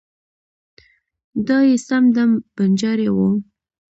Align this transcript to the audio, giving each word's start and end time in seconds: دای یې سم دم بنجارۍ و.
دای 1.47 1.65
یې 1.71 1.77
سم 1.87 2.03
دم 2.15 2.31
بنجارۍ 2.55 3.07
و. 3.11 3.17